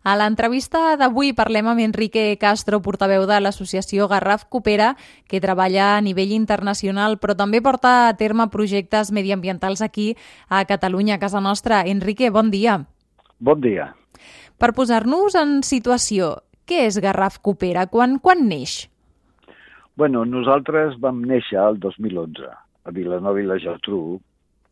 [0.00, 4.94] A l'entrevista d'avui parlem amb Enrique Castro, portaveu de l'associació Garraf Coopera,
[5.28, 10.14] que treballa a nivell internacional, però també porta a terme projectes mediambientals aquí
[10.48, 11.82] a Catalunya, a casa nostra.
[11.84, 12.78] Enrique, bon dia.
[13.38, 13.92] Bon dia.
[14.56, 17.84] Per posar-nos en situació, què és Garraf Coopera?
[17.92, 18.86] Quan, quan neix?
[20.00, 24.16] Bueno, nosaltres vam néixer el 2011 a Vilanova i la Geltrú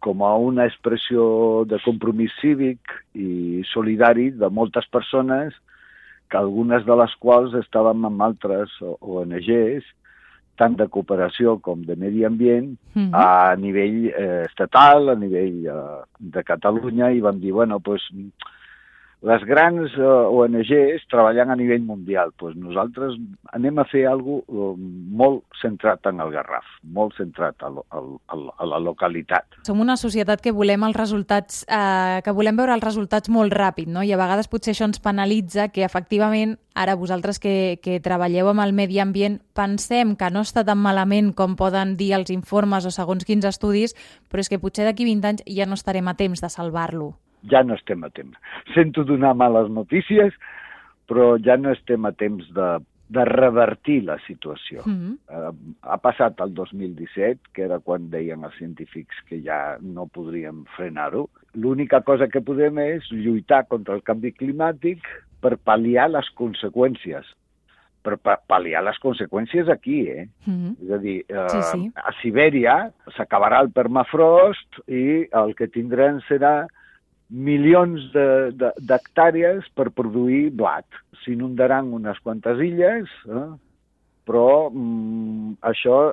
[0.00, 5.54] com a una expressió de compromís cívic i solidari de moltes persones,
[6.28, 9.86] que algunes de les quals estàvem amb altres ONGs,
[10.58, 13.11] tant de cooperació com de medi ambient, mm -hmm.
[13.14, 18.32] a nivell eh, estatal, a nivell eh, de Catalunya, i vam dir, bueno, doncs, pues,
[19.27, 22.31] les grans eh, ONGs treballant a nivell mundial.
[22.39, 23.17] Pues nosaltres
[23.57, 24.75] anem a fer cosa eh,
[25.18, 29.59] molt centrat en el Garraf, molt centrat a, a, a la localitat.
[29.67, 33.91] Som una societat que volem els resultats, eh, que volem veure els resultats molt ràpid,
[33.91, 34.06] no?
[34.06, 38.62] i a vegades potser això ens penalitza que efectivament ara vosaltres que, que treballeu amb
[38.62, 42.95] el medi ambient pensem que no està tan malament com poden dir els informes o
[42.95, 43.98] segons quins estudis,
[44.31, 47.17] però és que potser d'aquí 20 anys ja no estarem a temps de salvar-lo
[47.50, 48.36] ja no estem a temps.
[48.75, 50.34] Sento donar males notícies,
[51.08, 52.69] però ja no estem a temps de,
[53.08, 54.83] de revertir la situació.
[54.84, 55.14] Mm -hmm.
[55.28, 60.64] uh, ha passat el 2017, que era quan deien els científics que ja no podríem
[60.77, 61.28] frenar-ho.
[61.55, 65.00] L'única cosa que podem és lluitar contra el canvi climàtic
[65.41, 67.25] per pal·liar les conseqüències
[68.02, 68.17] per
[68.48, 70.28] pal·liar les conseqüències aquí, eh?
[70.47, 70.73] Mm -hmm.
[70.84, 71.92] És a dir, eh, sí, sí.
[71.95, 76.67] a Sibèria s'acabarà el permafrost i el que tindrem serà
[77.29, 80.87] milions d'hectàrees per produir blat.
[81.25, 83.48] S'inundaran unes quantes illes, eh?
[84.29, 86.12] però mm, això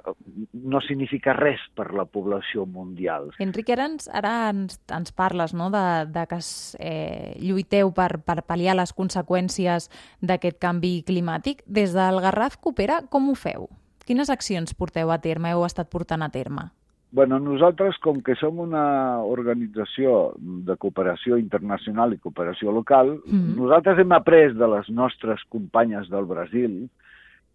[0.64, 3.34] no significa res per la població mundial.
[3.44, 5.68] Enric, ara ens, ara ens, ens parles no?
[5.74, 5.84] de,
[6.16, 6.40] de que
[6.80, 9.90] eh, lluiteu per, per pal·liar les conseqüències
[10.24, 11.66] d'aquest canvi climàtic.
[11.68, 13.68] Des del Garraf Coopera, com ho feu?
[14.08, 16.70] Quines accions porteu a terme, heu estat portant a terme?
[17.16, 20.34] Bueno, nosaltres, com que som una organització
[20.68, 23.56] de cooperació internacional i cooperació local, mm -hmm.
[23.56, 26.90] nosaltres hem après de les nostres companyes del Brasil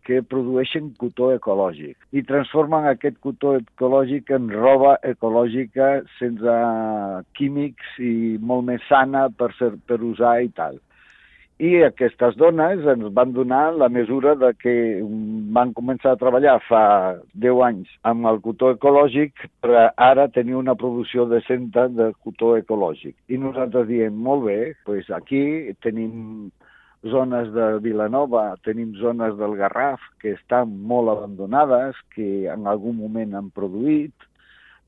[0.07, 6.55] que produeixen cotó ecològic i transformen aquest cotó ecològic en roba ecològica sense
[7.37, 10.81] químics i molt més sana per, ser, per usar i tal.
[11.61, 14.73] I aquestes dones ens van donar la mesura de que
[15.57, 16.85] van començar a treballar fa
[17.45, 23.13] 10 anys amb el cotó ecològic per ara tenir una producció decenta de cotó ecològic.
[23.29, 25.43] I nosaltres diem, molt bé, doncs aquí
[25.85, 26.49] tenim
[27.13, 33.37] zones de Vilanova, tenim zones del Garraf que estan molt abandonades, que en algun moment
[33.37, 34.30] han produït,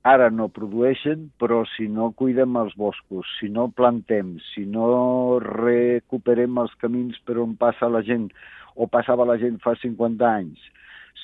[0.03, 6.59] ara no produeixen, però si no cuidem els boscos, si no plantem, si no recuperem
[6.63, 8.29] els camins per on passa la gent
[8.75, 10.59] o passava la gent fa 50 anys,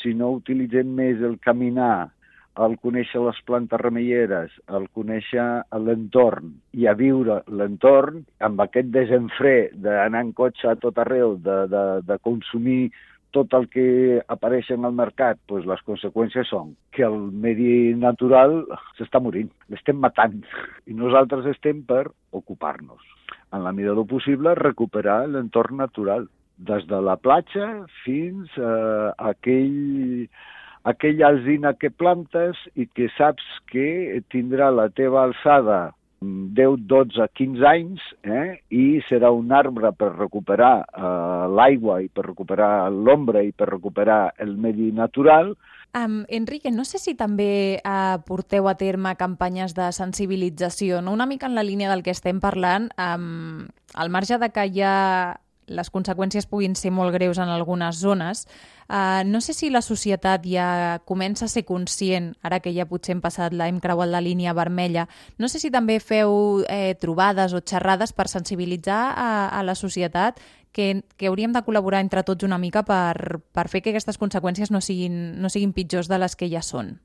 [0.03, 2.11] si no utilitzem més el caminar,
[2.59, 5.47] el conèixer les plantes remeieres, el conèixer
[5.79, 11.61] l'entorn i a viure l'entorn, amb aquest desenfre d'anar en cotxe a tot arreu, de,
[11.71, 12.91] de, de consumir
[13.39, 13.87] tot el que
[14.35, 18.61] apareix en el mercat, doncs les conseqüències són que el medi natural
[18.99, 20.41] s'està morint, l'estem matant,
[20.91, 23.01] i nosaltres estem per ocupar-nos.
[23.55, 26.27] En la mida del possible, recuperar l'entorn natural,
[26.59, 27.69] des de la platja
[28.03, 30.27] fins a aquell,
[30.91, 35.79] aquell alzina que plantes i que saps que tindrà la teva alçada
[36.21, 38.59] 10, 12, 15 anys eh?
[38.75, 44.35] i serà un arbre per recuperar eh, l'aigua i per recuperar l'ombra i per recuperar
[44.43, 45.55] el medi natural.
[45.97, 51.15] Um, Enrique, no sé si també uh, porteu a terme campanyes de sensibilització, no?
[51.17, 54.83] una mica en la línia del que estem parlant, um, al marge de que hi
[54.85, 58.47] ha les conseqüències puguin ser molt greus en algunes zones.
[58.89, 63.17] Uh, no sé si la societat ja comença a ser conscient, ara que ja potser
[63.17, 67.53] hem passat la, hem creuat la línia vermella, no sé si també feu eh, trobades
[67.53, 70.41] o xerrades per sensibilitzar a, a la societat
[70.73, 74.73] que, que hauríem de col·laborar entre tots una mica per, per fer que aquestes conseqüències
[74.73, 76.97] no siguin, no siguin pitjors de les que ja són.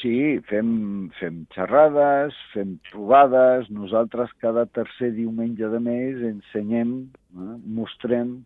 [0.00, 3.68] Sí, fem, fem xerrades, fem trobades.
[3.70, 6.96] Nosaltres cada tercer diumenge de mes ensenyem,
[7.36, 8.40] eh, mostrem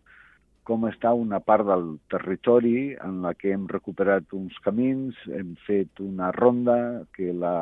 [0.67, 6.01] com està una part del territori en la que hem recuperat uns camins, hem fet
[6.03, 6.75] una ronda
[7.15, 7.53] que la,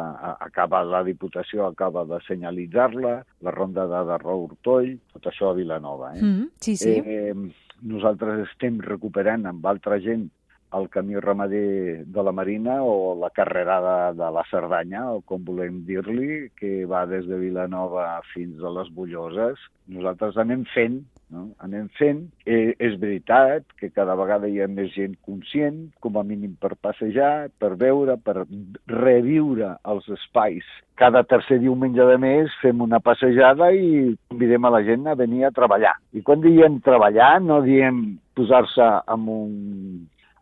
[0.42, 6.16] acaba, la Diputació acaba de senyalitzar-la, la ronda de Darró-Hortoll, tot això a Vilanova.
[6.18, 6.24] Eh?
[6.24, 6.96] Mm, sí, sí.
[6.98, 7.36] Eh,
[7.86, 10.26] nosaltres estem recuperant amb altra gent
[10.74, 15.84] el camí ramader de la Marina o la carrerada de la Cerdanya, o com volem
[15.88, 19.62] dir-li, que va des de Vilanova fins a les Bulloses.
[19.88, 21.50] Nosaltres anem fent, no?
[21.64, 22.26] anem fent.
[22.46, 26.74] Eh, és veritat que cada vegada hi ha més gent conscient, com a mínim per
[26.82, 28.44] passejar, per veure, per
[28.92, 30.66] reviure els espais.
[31.00, 35.46] Cada tercer diumenge de mes fem una passejada i convidem a la gent a venir
[35.46, 35.96] a treballar.
[36.16, 39.52] I quan diem treballar no diem posar-se amb un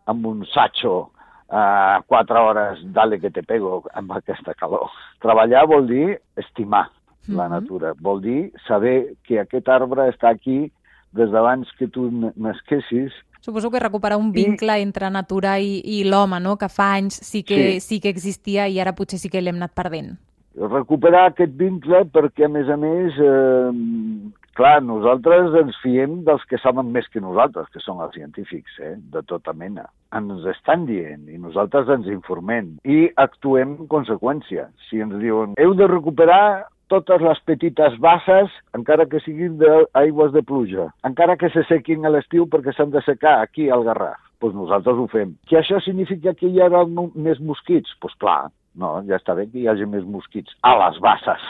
[0.05, 1.11] amb un satxo
[1.53, 4.89] a uh, quatre hores, dale que te pego, amb aquesta calor.
[5.21, 7.37] Treballar vol dir estimar mm -hmm.
[7.37, 10.71] la natura, vol dir saber que aquest arbre està aquí
[11.11, 13.13] des d'abans que tu nasquessis
[13.43, 14.81] Suposo que recuperar un vincle I...
[14.81, 16.55] entre natura i, i l'home, no?
[16.55, 17.79] que fa anys sí que, sí.
[17.81, 20.15] sí que existia i ara potser sí que l'hem anat perdent.
[20.53, 26.59] Recuperar aquest vincle perquè, a més a més, eh, clar, nosaltres ens fiem dels que
[26.61, 28.93] saben més que nosaltres, que són els científics, eh?
[29.13, 29.87] de tota mena.
[30.13, 34.69] Ens estan dient i nosaltres ens informem i actuem en conseqüència.
[34.89, 40.43] Si ens diuen, heu de recuperar totes les petites basses, encara que siguin d'aigües de
[40.45, 44.59] pluja, encara que se sequin a l'estiu perquè s'han de secar aquí al Garraf, doncs
[44.59, 45.33] nosaltres ho fem.
[45.49, 47.89] Que això significa que hi haurà més mosquits?
[47.89, 51.43] Doncs pues clar, no, ja està bé que hi hagi més mosquits a les basses,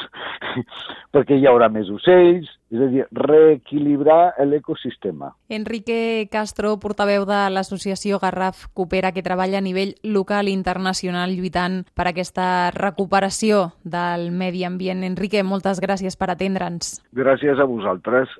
[1.16, 5.34] perquè hi haurà més ocells, és a dir, reequilibrar l'ecosistema.
[5.54, 11.84] Enrique Castro, portaveu de l'associació Garraf Coopera, que treballa a nivell local i internacional lluitant
[11.94, 15.04] per aquesta recuperació del medi ambient.
[15.06, 16.98] Enrique, moltes gràcies per atendre'ns.
[17.14, 18.32] Gràcies a vosaltres.